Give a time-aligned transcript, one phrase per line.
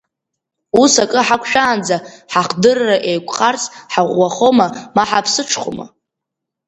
[0.81, 1.97] Ус акы ҳақәшәаанӡа,
[2.31, 3.63] ҳахдырра еиқәхарц,
[3.93, 5.85] ҳаӷәӷәахома, ма ҳаԥсыҽхома?